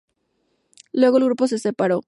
Luego 0.93 1.17
el 1.19 1.25
grupo 1.25 1.47
se 1.47 1.59
separó. 1.59 1.99